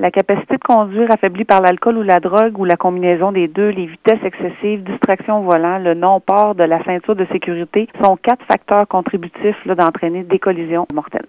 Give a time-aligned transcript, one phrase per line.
[0.00, 3.70] La capacité de conduire affaiblie par l'alcool ou la drogue ou la combinaison des deux,
[3.70, 8.44] les vitesses excessives, distraction au volant, le non-port de la ceinture de sécurité sont quatre
[8.46, 11.26] facteurs contributifs d'entraîner des collisions mortelles.